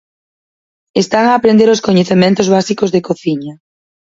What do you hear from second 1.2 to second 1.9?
a aprender os